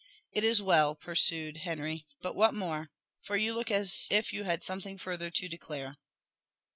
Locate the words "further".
4.97-5.29